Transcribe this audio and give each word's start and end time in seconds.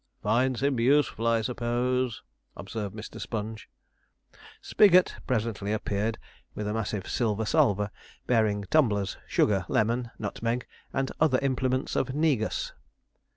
'Finds 0.23 0.63
him 0.63 0.79
useful, 0.79 1.27
I 1.27 1.43
suppose,' 1.43 2.23
observed 2.57 2.95
Mr. 2.95 3.21
Sponge. 3.21 3.69
Spigot 4.59 5.17
presently 5.27 5.71
appeared 5.71 6.17
with 6.55 6.67
a 6.67 6.73
massive 6.73 7.07
silver 7.07 7.45
salver, 7.45 7.91
bearing 8.25 8.63
tumblers, 8.71 9.17
sugar, 9.27 9.63
lemon, 9.67 10.09
nutmeg, 10.17 10.65
and 10.91 11.11
other 11.19 11.37
implements 11.43 11.95
of 11.95 12.15
negus. 12.15 12.73